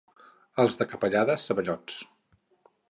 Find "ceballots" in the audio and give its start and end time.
1.51-2.03